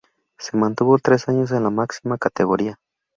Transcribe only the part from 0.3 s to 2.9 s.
Se mantuvo tres años en la máxima categoría.